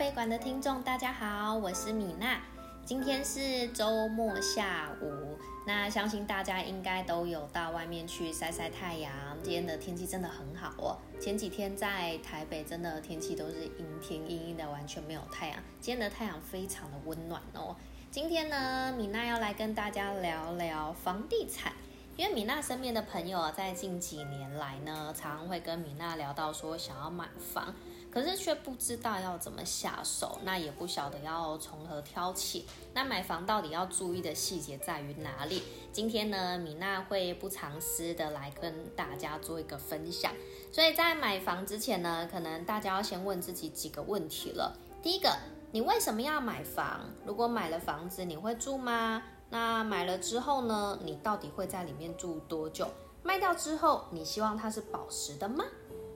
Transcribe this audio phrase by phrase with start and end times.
[0.00, 2.40] 啡馆的听众，大家好，我是米娜。
[2.86, 5.36] 今天是周末下午，
[5.66, 9.12] 那相信大家应该都有到外面去晒晒太阳。
[9.42, 10.96] 今天的天气真的很好哦。
[11.20, 15.58] 前几天在台北，真的天气都是阴天阴阴的，完全没有太阳。
[15.82, 17.76] 今天的太阳非常的温暖哦。
[18.10, 21.74] 今天呢，米娜要来跟大家聊聊房地产。
[22.16, 27.74] 因为米娜身边的朋友啊，在近几年来呢，常会跟米娜聊到说想要买房，
[28.10, 32.66] 可是却不知道要怎么下手，那也不晓得要从何挑起。
[32.92, 35.62] 那买房到底要注意的细节在于哪里？
[35.92, 40.32] 今天呢，米娜会不藏私的来跟大家做一个分享。
[40.72, 44.76] 所以在买房之前呢，可能大家要先问自己几个问题了。
[45.02, 45.36] 第一个，
[45.72, 47.08] 你为什么要买房？
[47.24, 49.22] 如果买了房子，你会住吗？
[49.48, 50.98] 那买了之后呢？
[51.02, 52.88] 你到底会在里面住多久？
[53.22, 55.64] 卖掉之后，你希望它是保值的吗？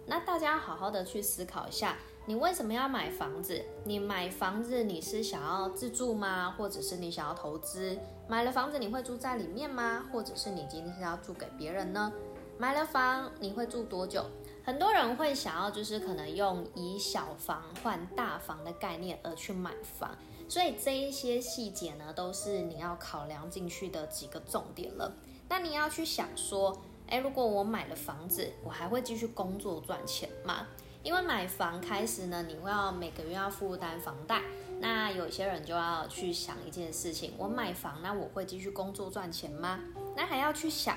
[0.06, 3.64] 那大家好好的去思考一下，你为什么要买房子？
[3.84, 6.54] 你买房子你是想要自住吗？
[6.58, 7.98] 或者是你想要投资？
[8.28, 10.04] 买了房子你会住在里面吗？
[10.12, 12.12] 或者是你今天是要住给别人呢？
[12.58, 14.26] 买了房你会住多久？
[14.62, 20.14] 很多人会想要就是可能用以小房换大房的概念而去买房。
[20.46, 25.10] 所以这一些细节呢，都是你要考量进去的几个重点了。
[25.48, 26.76] 那你要去想说，
[27.08, 30.66] 诶，如果我买了房子，我还会继续工作赚钱吗？
[31.02, 34.40] 因为买房开始呢，你会要每个月要负担房贷。
[34.80, 39.80] 那有些人就要去想一件事情：我买房，那我会继续工作赚钱吗？
[40.16, 40.96] 那还要去想，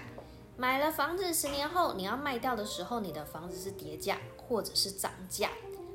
[0.56, 5.50] 买了房子十年后你要卖掉的时候，你的房子是跌价或者是涨价。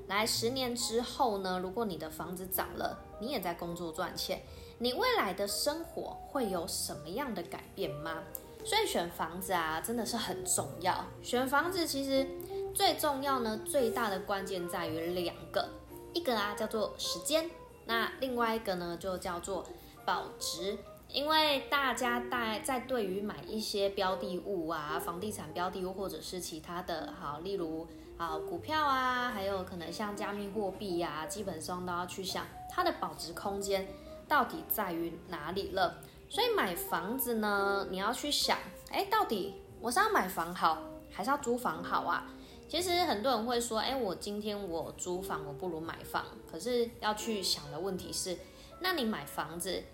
[0.09, 1.59] 来十年之后呢？
[1.59, 4.43] 如果你的房子涨了，你也在工作赚钱，
[4.79, 8.23] 你未来的生活会有什么样的改变吗？
[8.65, 11.05] 所以选房子啊，真的是很重要。
[11.23, 12.27] 选房子其实
[12.75, 15.69] 最重要呢，最大的关键在于两个，
[16.13, 17.51] 一个啊叫做时间，
[17.87, 19.67] 那另外一个呢就叫做
[20.05, 20.78] 保值。
[21.09, 27.87] 因为大家在在对于买一些标的物啊，房地产标的物或者是其他的，好，例如
[28.17, 33.87] 好股票啊，还有可能像加密货币呀，基本上都要去想它的保值空间
[34.27, 35.99] 到底在于哪里了。
[36.32, 38.56] 所以买房子呢，你要去想，
[38.91, 40.78] 哎，到底我是要买房好，
[41.10, 42.26] 还是要租房好啊？
[42.66, 46.25] 其实很多人会说，哎，我今天我租房，我不如买房。
[46.50, 48.38] 可是要去想的问题是，
[48.81, 49.84] 那你买房子？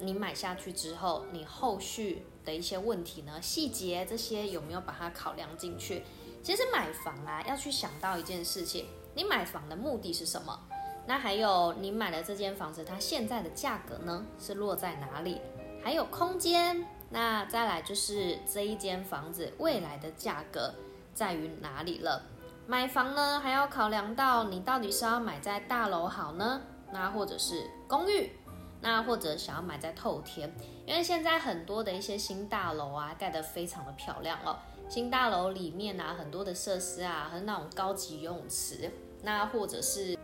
[0.00, 3.40] 你买下去之后，你后续的一些问题呢？
[3.40, 6.02] 细节这些有没有把它考量进去？
[6.42, 10.60] 其实买房啊，要去想到一件事情：你买房的目的是什么？
[11.06, 15.40] 那还有你买了这间房子，它现在的价格呢是落在哪里？
[15.86, 16.84] 还有空间？
[17.10, 20.74] 那再来就是这一间房子未来的价格
[21.14, 22.20] 在于哪里了？
[22.66, 26.60] 买房呢，还要考量到你到底是要买在大楼好呢，
[26.90, 28.32] 那或者是公寓？
[28.80, 30.52] 那或者想要买在透天，
[30.84, 34.58] 因为现在很多的一些新大楼啊，盖得非常的漂亮哦。
[34.88, 38.90] 新大楼里面啊，很多的设施啊，和那种高级游泳池，
[39.22, 40.15] 那或者是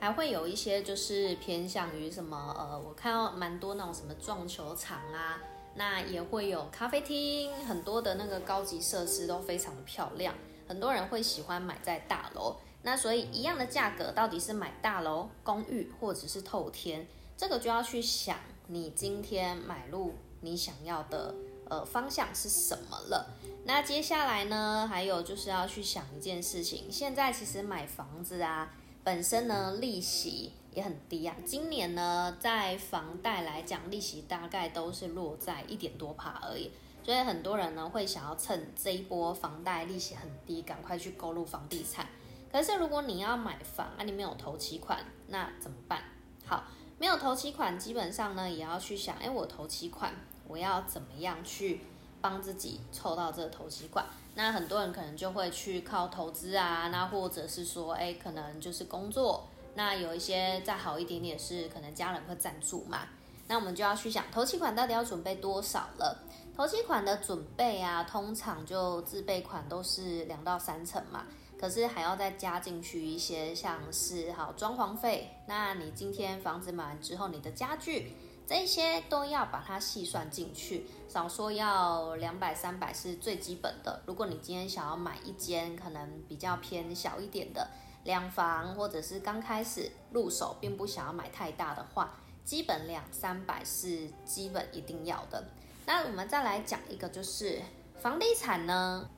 [0.00, 5.40] 还会有一些就是偏向于什么呃，我看到蛮多那种什么撞球场啊，
[5.74, 10.34] 那也会有咖啡厅，很多的那个高级设施都非常的漂亮，
[10.66, 12.56] 很多人会喜欢买在大楼。
[12.82, 17.06] 那所以一样的价格，到底是买大楼、公寓或者是透天？
[17.36, 18.38] 这个就要去想，
[18.68, 21.34] 你今天买入你想要的
[21.68, 23.34] 呃方向是什么了。
[23.64, 26.90] 那接下来呢，还有就是要去想一件事情。
[26.90, 28.72] 现在其实买房子啊，
[29.08, 31.34] 本身呢利息也很低啊。
[31.42, 36.70] 今年呢，在房贷来讲，利息大概都是落在一点多帕而已。
[37.02, 42.06] 所以很多人呢会想要趁这一波房贷利息很低，赶快去购入房地产。
[42.52, 46.02] 可是如果你要买房啊，你没有投期款，那怎么办？
[46.44, 46.64] 好。
[46.98, 50.12] 没有投期款，基本上呢也要去想，哎，我投期款，
[50.46, 51.80] 我要怎么样去
[52.20, 54.04] 帮自己凑到这个投期款？
[54.34, 59.48] 那很多人可能就会去靠投资啊，那或者是说，哎，可能就是工作。
[59.74, 63.00] 那有一些再好一点点是可能家人会赞助嘛。
[63.46, 66.24] 那我们就要去想，投期款到底要准备多少了？
[66.56, 71.26] 投期款的准备啊，通常就自备款都是两到三成嘛。
[71.58, 75.28] 可是还要再加进去一些，像是好装潢费。
[75.46, 78.12] 那你今天房子买完之后，你的家具
[78.48, 84.00] 这些都要把它细算进去，少说要两百三百是最基本的。
[84.06, 87.68] 如果你今天想要买一间可能比较偏小一点的
[88.04, 95.44] 两房，或者是刚开始入手并不想要买太大的话，基本两三百是基本一定要的。
[95.84, 97.60] 那我们再来讲一个，就是
[98.00, 99.10] 房地产呢。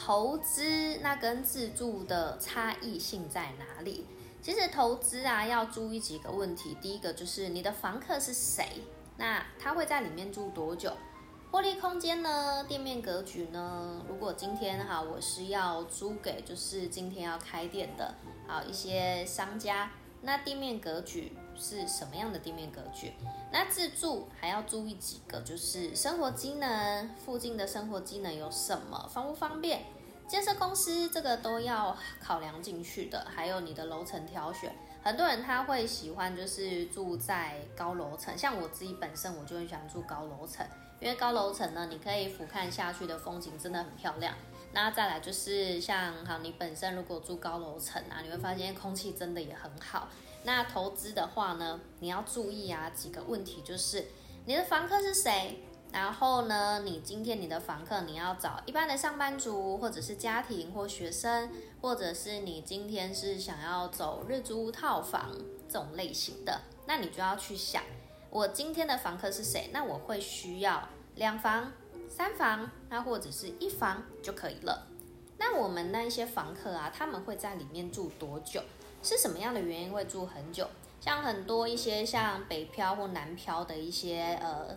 [0.00, 4.06] 投资那跟自住的差异性在哪里？
[4.40, 6.76] 其实投资啊，要注意几个问题。
[6.80, 8.66] 第一个就是你的房客是谁，
[9.16, 10.92] 那他会在里面住多久？
[11.50, 12.62] 获利空间呢？
[12.64, 14.04] 店面格局呢？
[14.08, 18.14] 如果今天哈，我是要租给就是今天要开店的，
[18.46, 19.90] 好一些商家，
[20.22, 23.12] 那店面格局是什么样的店面格局？
[23.50, 29.08] 那自住还要注意几个，就是生活机能，附近的生活机能有什么？
[29.12, 29.84] 方不方便？
[30.28, 34.70] 建设公司这个都要考量进去的，还有你的楼层挑选。
[35.02, 40.66] 很多人他会喜欢就是住在高楼层，像我自己本身我就很喜欢住高楼层。
[41.00, 44.34] 因为高楼层呢，你可以俯瞰下去的风景真的很漂亮。
[44.72, 50.08] 那再来就是像好，你本身如果住高楼层啊，你会发现空气真的也很好。
[50.42, 54.04] 那投资的话呢，你要注意啊几个问题，就是
[54.44, 55.62] 你的房客是谁？
[55.92, 61.50] 然后呢，你今天你的房客你要找一般的上班族，或者是家庭或学生，
[61.80, 65.30] 或者是你今天是想要走日租套房
[65.66, 67.82] 这种类型的，那你就要去想。
[68.30, 69.70] 我今天的房客是谁？
[69.72, 71.72] 那我会需要两房、
[72.08, 74.86] 三房，那或者是一房就可以了。
[75.38, 78.60] 那我们那一些房客啊，他们会在里面住多久？
[79.02, 80.68] 是什么样的原因会住很久？
[81.00, 84.76] 像很多一些像北漂或南漂的一些呃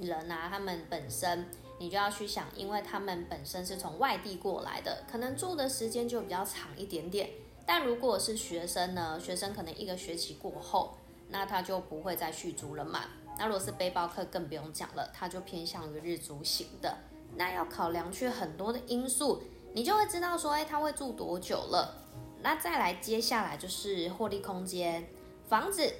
[0.00, 1.46] 人啊，他们本身
[1.78, 7.30] 你就要去想，因为他们本身是从外地过来的，可能住的时间就比较长一点点。
[7.66, 10.96] 但如果是学生呢，学生可能一个学期过后。
[11.30, 13.04] 那他就不会再续租了嘛？
[13.38, 16.96] 那如果是背包客更不用讲了，他就偏向于日租型的。
[17.36, 19.42] 那要考量去很多的因素，
[19.74, 21.94] 你就会知道说，哎，他会住多久了？
[22.40, 25.06] 那再来接下来就是获利空间，
[25.46, 25.92] 房子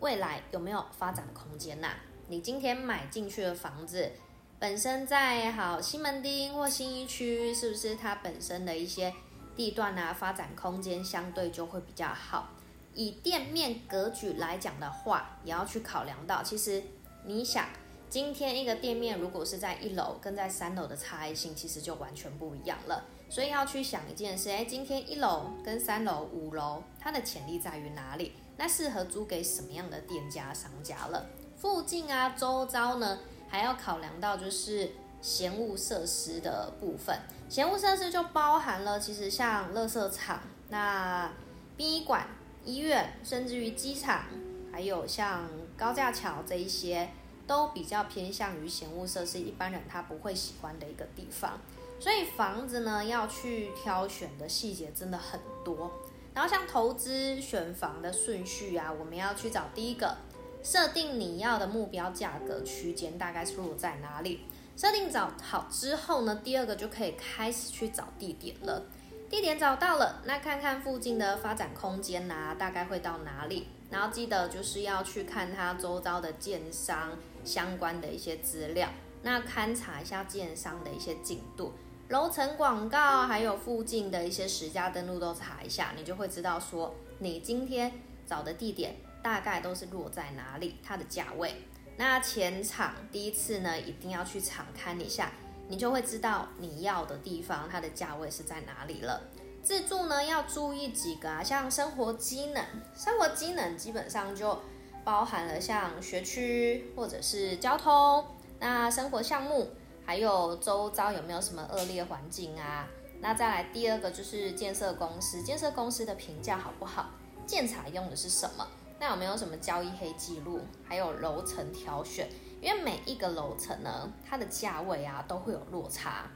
[0.00, 1.94] 未来有没有发展的空间呐？
[2.32, 4.10] 你今天买进去的房子
[4.58, 9.12] 本身在好西门町或新一区，是不是它本身的一些
[9.54, 12.48] 地段啊发展空间相对就会比较好？
[12.94, 16.82] 以店面格局来讲的话，也要去考量到，其实
[17.26, 17.68] 你想，
[18.08, 23.04] 今天一个店面如果是在一楼跟在三楼的差异性，其实就完全不一样了。
[23.28, 28.32] 所以要去想一件事，哎，今天一楼跟三楼、五楼，它的潜力在于哪里？
[28.56, 31.26] 那适合租给什么样的店家、商家了？
[31.62, 37.16] 附近啊，周遭呢，还要考量到就是闲物设施的部分。
[37.48, 41.30] 闲物设施就包含了，其实像垃圾场、那
[41.76, 42.26] 殡仪馆。
[42.64, 44.24] 医院，甚至于机场，
[44.72, 47.08] 还有像高架桥这一些，
[47.46, 51.60] 都比较偏向于闲物设施，一般人他不会喜欢的一个地方。
[52.00, 55.92] 所以房子呢，要去挑选的细节真的很多。
[56.34, 60.16] 然后像投资选房的顺序啊，我们要去找第一个，
[60.62, 64.40] 设定你要的目标价格区间大概是落在哪里。
[64.76, 68.82] 设定找好之后呢，第二个就可以开始去找地点了。
[69.28, 73.68] 地点找到了，那看看附近的发展空间呐，大概会到哪里？
[73.90, 77.12] 然后记得就是要去看它周遭的建商
[77.44, 78.88] 相关的一些资料，
[79.22, 81.72] 那勘察一下建商的一些进度、
[82.08, 87.92] 楼层广告，还有附近的一些实价登录都查一下，你就会知道说你今天
[88.26, 91.54] 找的地点大概都是落在哪里，它的价位。
[91.96, 95.30] 那前场第一次呢，一定要去场看一下。
[95.68, 99.22] 你就会知道你要的地方，它的价位是在哪里了。
[99.62, 102.62] 自住呢，要注意几个啊，像生活机能，
[102.94, 104.60] 生活机能基本上就
[105.04, 108.24] 包含了像学区或者是交通，
[108.58, 109.70] 那生活项目，
[110.04, 112.86] 还有周遭有没有什么恶劣环境啊？
[113.20, 117.10] 那再来第二个就是建设公司，建设公司的评价好不好？
[117.46, 118.66] 建材用的是什么？
[119.02, 120.60] 那有没有什么交易黑记录？
[120.84, 122.28] 还有楼层挑选。
[122.60, 126.30] 因为每一个楼层呢，它的价位啊都会有落差，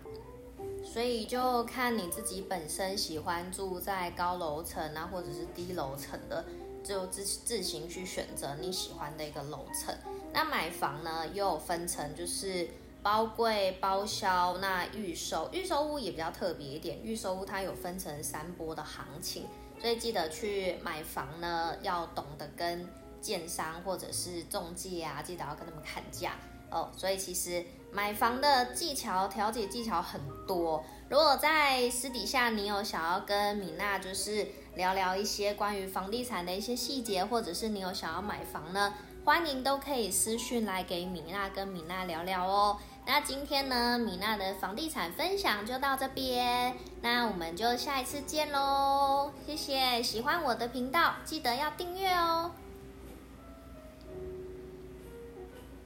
[0.85, 6.45] 所以就看你自己本身喜欢住在高楼层啊，或者是低楼层的，
[6.83, 9.95] 就自自行去选择你喜欢的一个楼层。
[10.33, 12.69] 那买房呢，又有分成就是
[13.07, 15.49] 包柜、包销、那预售。
[15.53, 19.47] 预售屋也比较特别一点，预售屋它有分成三波的行情，
[19.81, 22.85] 所以记得去买房呢，要懂得跟。
[23.19, 26.35] 建商或者是中介啊，记得要跟他们砍价
[26.71, 26.89] 哦。
[26.97, 30.85] 所以其实买房的技巧、调解技巧很多。
[31.09, 34.47] 如果在私底下你有想要跟米娜就是
[34.77, 38.95] 聊聊一些关于房地产的一些细节，或者是你有想要买房呢，
[39.25, 42.79] 欢迎都可以私讯来给米娜跟米娜聊聊哦。
[43.09, 49.31] 那今天呢，米娜的房地产分享就到这边，那我们就下一次见喽。
[49.47, 52.51] 谢谢，喜欢我的频道记得要订阅哦。